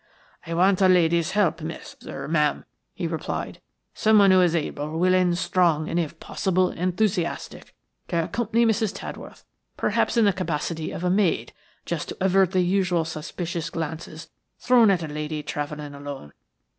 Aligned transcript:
"I 0.47 0.55
want 0.55 0.81
a 0.81 0.87
lady's 0.87 1.33
help, 1.33 1.61
miss–er–ma'am," 1.61 2.65
he 2.95 3.05
replied, 3.05 3.61
"someone 3.93 4.31
who 4.31 4.41
is 4.41 4.55
able, 4.55 4.97
willing, 4.97 5.35
strong, 5.35 5.87
and, 5.87 5.99
if 5.99 6.19
possible, 6.19 6.71
enthusiastic, 6.71 7.75
to 8.07 8.23
accompany 8.23 8.65
Mrs. 8.65 8.95
Tadworth–perhaps 8.95 10.17
in 10.17 10.25
the 10.25 10.33
capacity 10.33 10.89
of 10.89 11.03
a 11.03 11.11
maid–just 11.11 12.09
to 12.09 12.17
avert 12.19 12.49
the 12.49 12.61
usual 12.61 13.05
suspicious 13.05 13.69
glances 13.69 14.31
thrown 14.57 14.89
at 14.89 15.03
a 15.03 15.07
lady 15.07 15.43
traveling 15.43 15.93
alone. 15.93 16.33